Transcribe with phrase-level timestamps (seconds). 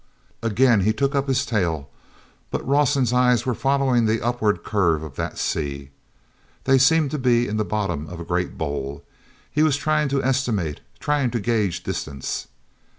[0.41, 1.87] Again he took up his tale,
[2.49, 5.91] but Rawson's eyes were following the upward curve of that sea.
[6.63, 9.03] They, seemed to be in the bottom of a great bowl;
[9.51, 12.47] he was trying to estimate, trying to gage distance.